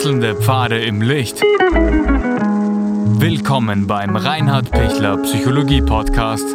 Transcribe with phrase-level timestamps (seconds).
[0.00, 1.42] Wechselnde Pfade im Licht.
[3.20, 6.46] Willkommen beim Reinhard Pichler Psychologie Podcast.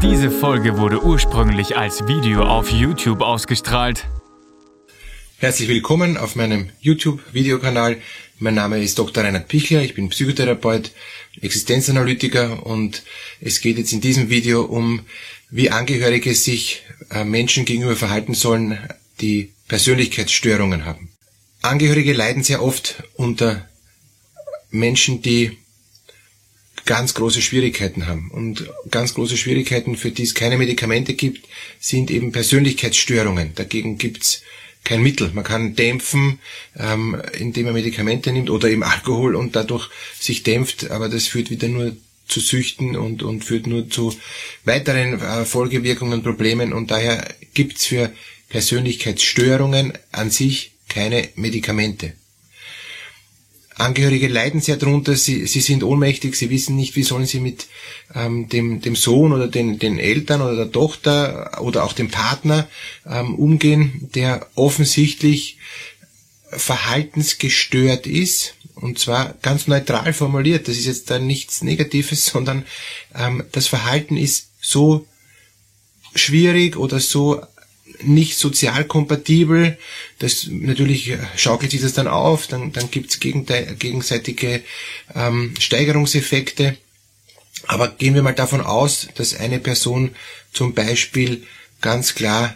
[0.00, 4.06] Diese Folge wurde ursprünglich als Video auf YouTube ausgestrahlt.
[5.38, 7.96] Herzlich willkommen auf meinem YouTube-Videokanal.
[8.38, 9.24] Mein Name ist Dr.
[9.24, 10.92] Reinhard Pichler, ich bin Psychotherapeut,
[11.40, 13.02] Existenzanalytiker und
[13.40, 15.00] es geht jetzt in diesem Video um,
[15.50, 18.78] wie Angehörige sich äh, Menschen gegenüber verhalten sollen,
[19.20, 21.10] die Persönlichkeitsstörungen haben.
[21.62, 23.68] Angehörige leiden sehr oft unter
[24.70, 25.58] Menschen, die
[26.84, 28.30] ganz große Schwierigkeiten haben.
[28.30, 31.46] Und ganz große Schwierigkeiten, für die es keine Medikamente gibt,
[31.78, 33.54] sind eben Persönlichkeitsstörungen.
[33.54, 34.42] Dagegen gibt's
[34.84, 35.30] kein Mittel.
[35.34, 36.38] Man kann dämpfen,
[36.76, 41.50] ähm, indem man Medikamente nimmt oder eben Alkohol und dadurch sich dämpft, aber das führt
[41.50, 41.94] wieder nur
[42.26, 44.16] zu Süchten und, und führt nur zu
[44.64, 48.12] weiteren äh, Folgewirkungen, Problemen und daher gibt's für
[48.48, 52.14] Persönlichkeitsstörungen an sich keine Medikamente.
[53.74, 57.68] Angehörige leiden sehr darunter, sie, sie sind ohnmächtig, sie wissen nicht, wie sollen sie mit
[58.12, 62.66] ähm, dem, dem Sohn oder den, den Eltern oder der Tochter oder auch dem Partner
[63.06, 65.58] ähm, umgehen, der offensichtlich
[66.50, 70.66] verhaltensgestört ist und zwar ganz neutral formuliert.
[70.66, 72.64] Das ist jetzt da nichts Negatives, sondern
[73.14, 75.06] ähm, das Verhalten ist so
[76.16, 77.42] schwierig oder so
[78.02, 79.78] nicht sozial kompatibel.
[80.18, 84.62] Das natürlich schaukelt sich das dann auf, dann, dann gibt es gegenseitige
[85.14, 86.76] ähm, Steigerungseffekte.
[87.66, 90.14] Aber gehen wir mal davon aus, dass eine Person
[90.52, 91.44] zum Beispiel
[91.80, 92.54] ganz klar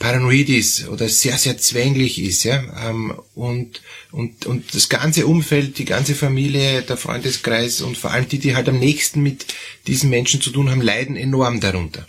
[0.00, 5.76] paranoid ist oder sehr, sehr zwänglich ist, ja, ähm, und, und, und das ganze Umfeld,
[5.78, 9.46] die ganze Familie, der Freundeskreis und vor allem die, die halt am nächsten mit
[9.86, 12.08] diesen Menschen zu tun haben, leiden enorm darunter.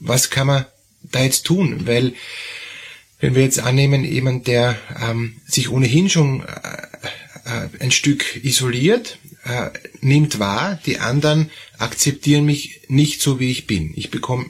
[0.00, 0.66] Was kann man
[1.02, 1.86] da jetzt tun?
[1.86, 2.14] Weil
[3.20, 6.46] wenn wir jetzt annehmen, jemand, der ähm, sich ohnehin schon äh,
[7.44, 13.66] äh, ein Stück isoliert, äh, nimmt wahr, die anderen akzeptieren mich nicht so, wie ich
[13.66, 13.92] bin.
[13.96, 14.46] Ich bekomme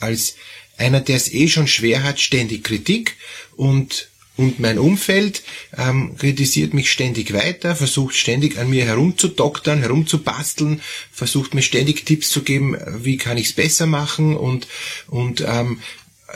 [0.00, 0.36] als
[0.76, 3.16] einer, der es eh schon schwer hat, ständig Kritik
[3.56, 5.42] und und mein Umfeld
[5.76, 10.80] ähm, kritisiert mich ständig weiter, versucht ständig an mir herumzudoktern, herumzubasteln,
[11.12, 14.68] versucht mir ständig Tipps zu geben, wie kann ich es besser machen und,
[15.08, 15.80] und ähm,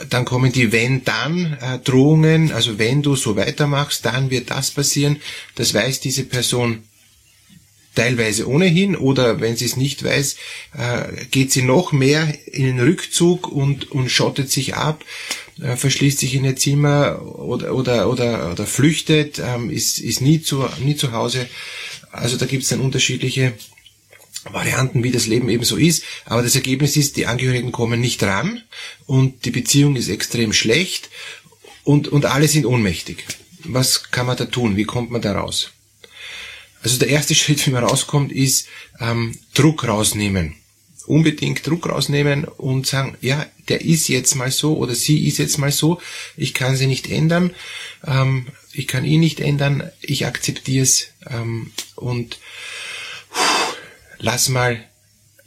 [0.09, 5.21] dann kommen die wenn-dann äh, also wenn du so weitermachst, dann wird das passieren.
[5.55, 6.83] Das weiß diese Person
[7.95, 10.35] teilweise ohnehin oder wenn sie es nicht weiß,
[10.77, 15.03] äh, geht sie noch mehr in den Rückzug und, und schottet sich ab
[15.61, 20.41] äh, verschließt sich in ihr Zimmer oder, oder, oder, oder flüchtet, ähm, ist, ist nie,
[20.41, 21.47] zu, nie zu Hause.
[22.11, 23.53] Also da gibt es dann unterschiedliche
[24.51, 26.03] Varianten, wie das Leben eben so ist.
[26.25, 28.63] Aber das Ergebnis ist, die Angehörigen kommen nicht ran
[29.05, 31.09] und die Beziehung ist extrem schlecht
[31.83, 33.23] und, und alle sind ohnmächtig.
[33.63, 34.75] Was kann man da tun?
[34.75, 35.71] Wie kommt man da raus?
[36.83, 38.67] Also der erste Schritt, wie man rauskommt, ist
[38.99, 40.55] ähm, Druck rausnehmen
[41.05, 45.57] unbedingt Druck rausnehmen und sagen, ja, der ist jetzt mal so oder sie ist jetzt
[45.57, 46.01] mal so,
[46.37, 47.51] ich kann sie nicht ändern,
[48.05, 52.39] ähm, ich kann ihn nicht ändern, ich akzeptiere es ähm, und
[53.33, 53.75] pff,
[54.19, 54.83] lass mal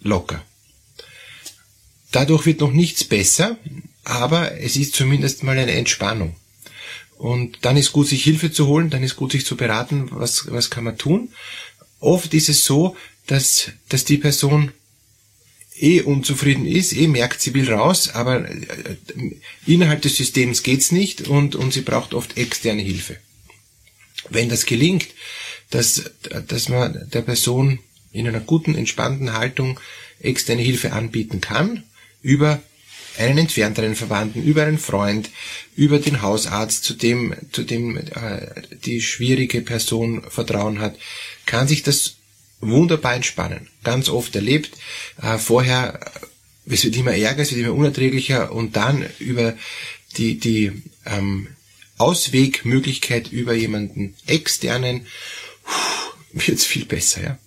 [0.00, 0.44] locker.
[2.12, 3.58] Dadurch wird noch nichts besser,
[4.04, 6.36] aber es ist zumindest mal eine Entspannung.
[7.18, 10.50] Und dann ist gut, sich Hilfe zu holen, dann ist gut, sich zu beraten, was,
[10.50, 11.30] was kann man tun.
[11.98, 12.96] Oft ist es so,
[13.26, 14.72] dass, dass die Person
[15.78, 18.96] eh unzufrieden ist, eh merkt, sie will raus, aber äh,
[19.66, 23.16] innerhalb des Systems geht's nicht und, und sie braucht oft externe Hilfe.
[24.30, 25.08] Wenn das gelingt,
[25.70, 26.10] dass,
[26.48, 27.78] dass man der Person
[28.12, 29.78] in einer guten, entspannten Haltung
[30.20, 31.84] externe Hilfe anbieten kann,
[32.22, 32.62] über
[33.18, 35.30] einen entfernteren Verwandten, über einen Freund,
[35.74, 40.96] über den Hausarzt, zu dem, zu dem äh, die schwierige Person Vertrauen hat,
[41.44, 42.16] kann sich das
[42.60, 43.68] wunderbar entspannen.
[43.84, 44.76] Ganz oft erlebt.
[45.20, 46.00] Äh, vorher,
[46.66, 49.54] äh, es wird immer ärger, es wird immer unerträglicher und dann über
[50.16, 51.48] die, die ähm,
[51.98, 55.06] Auswegmöglichkeit über jemanden externen
[56.32, 57.38] wird es viel besser, ja.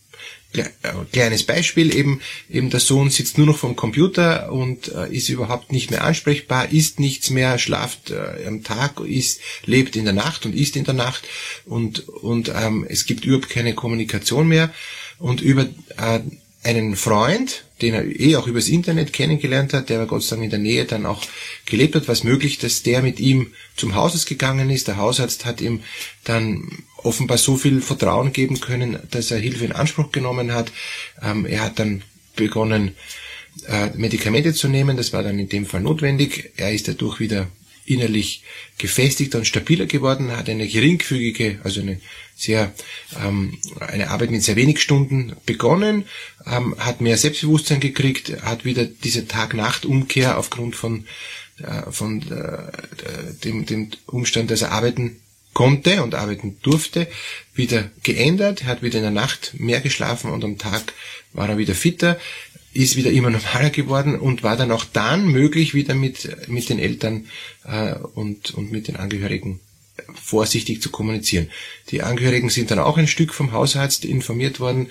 [0.53, 0.63] Äh,
[1.11, 5.71] kleines Beispiel, eben, eben der Sohn sitzt nur noch vom Computer und äh, ist überhaupt
[5.71, 10.47] nicht mehr ansprechbar, isst nichts mehr, schlaft äh, am Tag, ist, lebt in der Nacht
[10.47, 11.27] und isst in der Nacht
[11.65, 14.73] und, und ähm, es gibt überhaupt keine Kommunikation mehr
[15.19, 15.67] und über
[15.97, 16.21] äh,
[16.63, 20.45] einen Freund, den er eh auch übers Internet kennengelernt hat, der aber Gott sei Dank
[20.45, 21.23] in der Nähe dann auch
[21.65, 24.87] gelebt hat, was möglich, dass der mit ihm zum Hausarzt gegangen ist.
[24.87, 25.81] Der Hausarzt hat ihm
[26.25, 26.67] dann
[27.03, 30.71] offenbar so viel Vertrauen geben können, dass er Hilfe in Anspruch genommen hat.
[31.21, 32.03] Ähm, er hat dann
[32.35, 32.95] begonnen,
[33.67, 34.97] äh, Medikamente zu nehmen.
[34.97, 36.51] Das war dann in dem Fall notwendig.
[36.57, 37.47] Er ist dadurch wieder
[37.85, 38.43] innerlich
[38.77, 41.99] gefestigter und stabiler geworden, hat eine geringfügige, also eine
[42.35, 42.71] sehr
[43.21, 46.05] ähm, eine Arbeit mit sehr wenig Stunden begonnen,
[46.45, 51.05] ähm, hat mehr Selbstbewusstsein gekriegt, hat wieder diese Tag-Nacht-Umkehr aufgrund von
[51.57, 55.19] äh, von äh, dem, dem Umstand, dass er arbeiten
[55.53, 57.07] konnte und arbeiten durfte,
[57.53, 60.93] wieder geändert, hat wieder in der Nacht mehr geschlafen und am Tag
[61.33, 62.19] war er wieder fitter,
[62.73, 66.79] ist wieder immer normaler geworden und war dann auch dann möglich, wieder mit, mit den
[66.79, 67.27] Eltern
[67.65, 69.59] äh, und, und mit den Angehörigen
[70.15, 71.49] vorsichtig zu kommunizieren.
[71.89, 74.87] Die Angehörigen sind dann auch ein Stück vom Hausarzt informiert worden,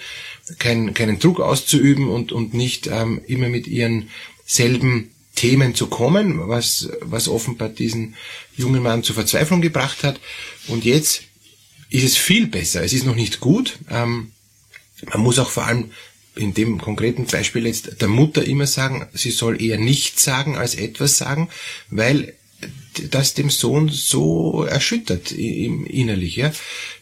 [0.59, 4.11] kein, keinen Druck auszuüben und, und nicht ähm, immer mit ihren
[4.45, 8.17] selben Themen zu kommen, was, was offenbar diesen
[8.57, 10.19] jungen Mann zur Verzweiflung gebracht hat.
[10.67, 11.23] Und jetzt
[11.91, 12.83] ist es viel besser.
[12.83, 13.79] Es ist noch nicht gut.
[13.89, 14.33] Ähm,
[15.13, 15.93] man muss auch vor allem
[16.35, 20.75] in dem konkreten Beispiel jetzt der Mutter immer sagen, sie soll eher nichts sagen als
[20.75, 21.49] etwas sagen,
[21.89, 22.35] weil
[23.11, 26.35] das dem Sohn so erschüttert im innerlich.
[26.35, 26.53] Ja.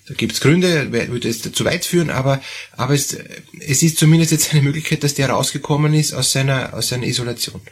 [0.08, 2.42] Da gibt's Gründe, würde es zu weit führen, aber,
[2.72, 3.16] aber es,
[3.60, 7.62] es ist zumindest jetzt eine Möglichkeit, dass der rausgekommen ist aus seiner, aus seiner Isolation.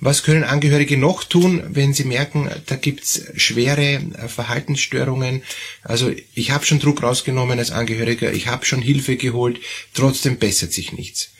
[0.00, 5.42] Was können Angehörige noch tun, wenn sie merken, da gibt's schwere äh, Verhaltensstörungen?
[5.82, 9.60] Also ich habe schon Druck rausgenommen als Angehöriger, ich habe schon Hilfe geholt,
[9.94, 11.30] trotzdem bessert sich nichts.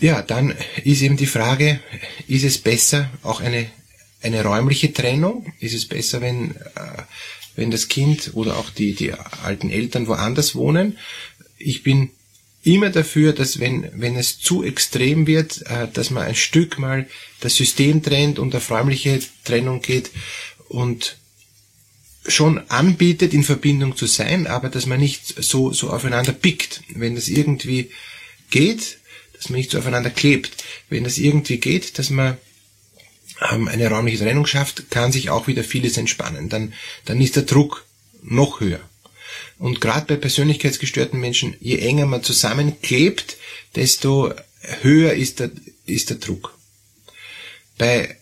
[0.00, 1.80] Ja, dann ist eben die Frage,
[2.26, 3.70] ist es besser, auch eine,
[4.20, 5.52] eine räumliche Trennung?
[5.60, 7.02] Ist es besser, wenn, äh,
[7.54, 10.98] wenn das Kind oder auch die, die alten Eltern woanders wohnen?
[11.58, 12.10] Ich bin
[12.64, 17.06] immer dafür, dass wenn, wenn es zu extrem wird, äh, dass man ein Stück mal
[17.40, 20.10] das System trennt und auf räumliche Trennung geht
[20.68, 21.18] und
[22.26, 26.82] schon anbietet, in Verbindung zu sein, aber dass man nicht so, so aufeinander pickt.
[26.88, 27.90] Wenn das irgendwie
[28.50, 28.98] geht,
[29.34, 30.64] dass man nicht so aufeinander klebt.
[30.88, 32.38] Wenn das irgendwie geht, dass man
[33.50, 36.48] ähm, eine räumliche Trennung schafft, kann sich auch wieder vieles entspannen.
[36.48, 36.72] Dann,
[37.04, 37.84] dann ist der Druck
[38.22, 38.80] noch höher.
[39.58, 43.36] Und gerade bei persönlichkeitsgestörten Menschen, je enger man zusammenklebt,
[43.76, 44.32] desto
[44.82, 45.50] höher ist der,
[45.86, 46.58] ist der Druck.
[47.78, 48.16] Bei,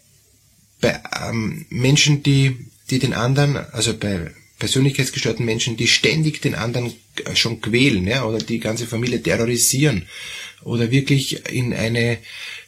[0.81, 2.57] bei ähm, Menschen, die,
[2.91, 6.93] die den anderen, also bei persönlichkeitsgestörten Menschen, die ständig den anderen
[7.35, 10.07] schon quälen, ja, oder die ganze Familie terrorisieren
[10.65, 12.19] oder wirklich in eine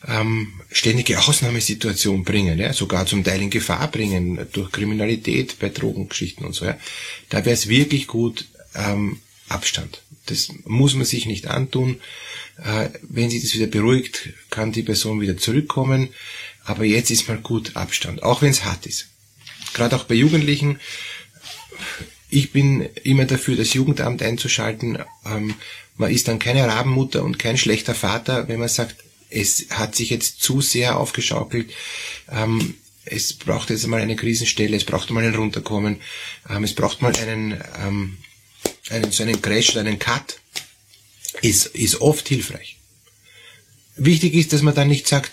[0.07, 6.45] ähm, ständige Ausnahmesituation bringen, ja, sogar zum Teil in Gefahr bringen durch Kriminalität bei Drogengeschichten
[6.45, 6.65] und so.
[6.65, 6.79] Ja.
[7.29, 10.03] Da wäre es wirklich gut, ähm, Abstand.
[10.27, 12.01] Das muss man sich nicht antun.
[12.63, 16.09] Äh, wenn sich das wieder beruhigt, kann die Person wieder zurückkommen.
[16.65, 19.09] Aber jetzt ist mal gut Abstand, auch wenn es hart ist.
[19.75, 20.81] Gerade auch bei Jugendlichen.
[22.31, 24.99] Ich bin immer dafür, das Jugendamt einzuschalten.
[25.27, 25.55] Ähm,
[25.97, 28.97] man ist dann keine Rabenmutter und kein schlechter Vater, wenn man sagt,
[29.31, 31.73] es hat sich jetzt zu sehr aufgeschaukelt.
[32.31, 32.75] Ähm,
[33.05, 36.01] es braucht jetzt mal eine Krisenstelle, es braucht mal ein Runterkommen,
[36.49, 38.19] ähm, es braucht mal einen ähm,
[38.91, 40.41] einen, so einen Crash, einen Cut,
[41.43, 42.77] ist, ist oft hilfreich.
[43.97, 45.33] Wichtig ist, dass man dann nicht sagt,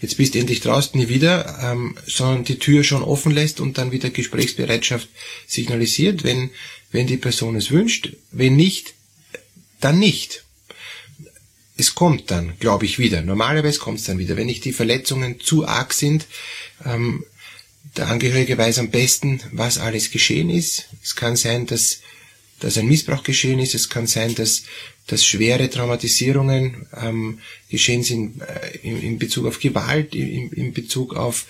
[0.00, 3.78] jetzt bist du endlich draußen, nie wieder, ähm, sondern die Tür schon offen lässt und
[3.78, 5.08] dann wieder Gesprächsbereitschaft
[5.46, 6.50] signalisiert, wenn,
[6.90, 8.12] wenn die Person es wünscht.
[8.30, 8.94] Wenn nicht,
[9.80, 10.44] dann nicht.
[11.76, 13.22] Es kommt dann, glaube ich, wieder.
[13.22, 14.36] Normalerweise kommt es dann wieder.
[14.36, 16.26] Wenn nicht die Verletzungen zu arg sind,
[16.84, 17.24] ähm,
[17.96, 20.88] der Angehörige weiß am besten, was alles geschehen ist.
[21.02, 22.00] Es kann sein, dass
[22.62, 23.74] dass ein Missbrauch geschehen ist.
[23.74, 24.62] Es kann sein, dass,
[25.08, 31.16] dass schwere Traumatisierungen ähm, geschehen sind äh, in, in, Bezug auf Gewalt, in, in Bezug
[31.16, 31.46] auf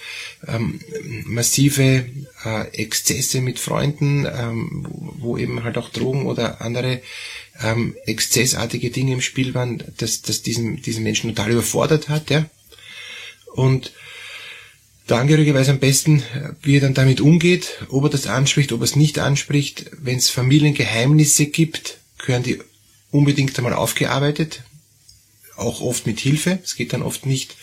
[0.48, 0.80] ähm,
[1.24, 2.06] massive
[2.44, 4.86] äh, Exzesse mit Freunden, ähm,
[5.18, 7.02] wo eben halt auch Drogen oder andere
[7.62, 12.30] ähm, exzessartige Dinge im Spiel waren, dass, dass diesen, diesen Menschen total überfordert hat.
[12.30, 12.46] Ja?
[13.54, 13.92] Und
[15.08, 16.22] der Angehörige weiß am besten,
[16.62, 19.86] wie er dann damit umgeht, ob er das anspricht, ob er es nicht anspricht.
[19.98, 22.60] Wenn es Familiengeheimnisse gibt, gehören die
[23.10, 24.62] unbedingt einmal aufgearbeitet,
[25.56, 26.60] auch oft mit Hilfe.
[26.62, 27.56] Es geht dann oft nicht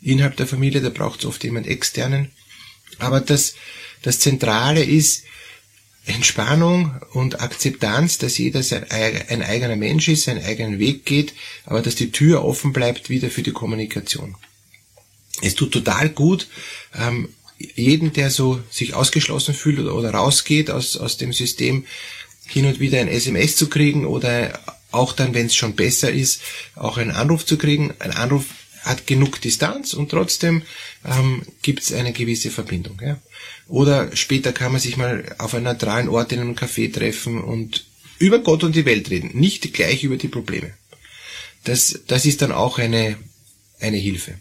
[0.00, 2.30] innerhalb der Familie, da braucht es oft jemand externen.
[2.98, 3.54] Aber das,
[4.02, 5.24] das Zentrale ist
[6.06, 11.34] Entspannung und Akzeptanz, dass jeder sein, ein eigener Mensch ist, seinen eigenen Weg geht,
[11.64, 14.36] aber dass die Tür offen bleibt wieder für die Kommunikation.
[15.42, 16.48] Es tut total gut,
[16.94, 17.28] ähm,
[17.58, 21.84] jeden, der so sich ausgeschlossen fühlt oder, oder rausgeht aus, aus dem System,
[22.46, 24.60] hin und wieder ein SMS zu kriegen oder
[24.92, 26.40] auch dann, wenn es schon besser ist,
[26.74, 27.94] auch einen Anruf zu kriegen.
[27.98, 28.46] Ein Anruf
[28.82, 30.62] hat genug Distanz und trotzdem
[31.04, 33.00] ähm, gibt es eine gewisse Verbindung.
[33.02, 33.18] Ja?
[33.68, 37.84] Oder später kann man sich mal auf einem neutralen Ort in einem Café treffen und
[38.18, 40.72] über Gott und die Welt reden, nicht gleich über die Probleme.
[41.64, 43.16] Das, das ist dann auch eine,
[43.80, 44.38] eine Hilfe.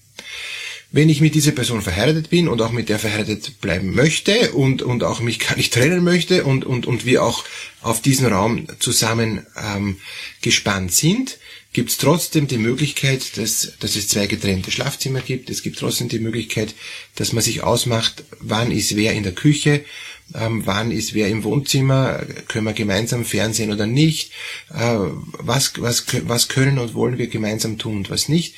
[0.92, 4.82] Wenn ich mit dieser Person verheiratet bin und auch mit der verheiratet bleiben möchte und,
[4.82, 7.44] und auch mich gar nicht trennen möchte und, und, und wir auch
[7.82, 9.98] auf diesen Raum zusammen ähm,
[10.42, 11.38] gespannt sind,
[11.74, 15.50] gibt es trotzdem die Möglichkeit, dass, dass es zwei getrennte Schlafzimmer gibt.
[15.50, 16.74] Es gibt trotzdem die Möglichkeit,
[17.16, 19.84] dass man sich ausmacht, wann ist wer in der Küche,
[20.30, 24.32] wann ist wer im Wohnzimmer, können wir gemeinsam fernsehen oder nicht,
[24.74, 24.98] äh,
[25.40, 28.56] was, was, was können und wollen wir gemeinsam tun und was nicht.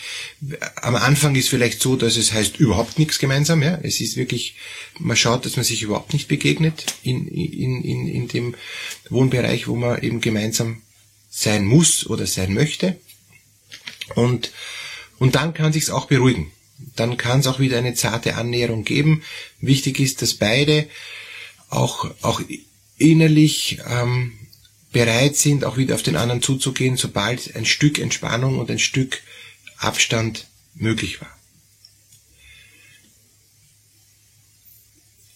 [0.81, 3.61] Am Anfang ist vielleicht so, dass es heißt überhaupt nichts gemeinsam.
[3.61, 3.79] Ja?
[3.83, 4.55] Es ist wirklich,
[4.97, 8.55] man schaut, dass man sich überhaupt nicht begegnet in, in, in, in dem
[9.09, 10.81] Wohnbereich, wo man eben gemeinsam
[11.29, 12.97] sein muss oder sein möchte.
[14.15, 14.51] Und,
[15.19, 16.51] und dann kann sich's auch beruhigen.
[16.95, 19.23] Dann kann es auch wieder eine zarte Annäherung geben.
[19.59, 20.87] Wichtig ist, dass beide
[21.69, 22.41] auch, auch
[22.97, 24.33] innerlich ähm,
[24.91, 29.21] bereit sind, auch wieder auf den anderen zuzugehen, sobald ein Stück Entspannung und ein Stück
[29.77, 31.37] Abstand möglich war.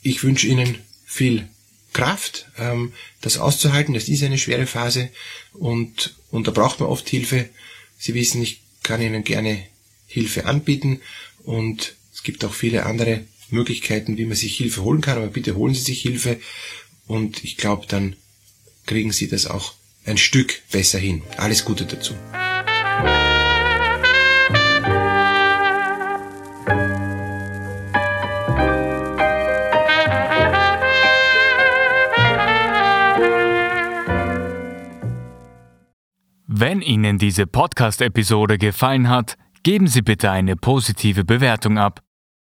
[0.01, 1.47] Ich wünsche Ihnen viel
[1.93, 3.93] Kraft, ähm, das auszuhalten.
[3.93, 5.09] Das ist eine schwere Phase
[5.53, 7.49] und, und da braucht man oft Hilfe.
[7.99, 9.63] Sie wissen, ich kann Ihnen gerne
[10.07, 11.01] Hilfe anbieten
[11.43, 15.55] und es gibt auch viele andere Möglichkeiten, wie man sich Hilfe holen kann, aber bitte
[15.55, 16.39] holen Sie sich Hilfe
[17.07, 18.15] und ich glaube, dann
[18.85, 19.73] kriegen Sie das auch
[20.05, 21.21] ein Stück besser hin.
[21.37, 22.13] Alles Gute dazu.
[36.47, 42.03] Wenn Ihnen diese Podcast-Episode gefallen hat, geben Sie bitte eine positive Bewertung ab.